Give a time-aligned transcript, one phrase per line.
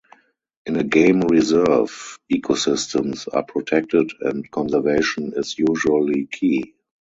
[0.65, 6.73] In a game reserve, ecosystems are protected and conservation is usually key.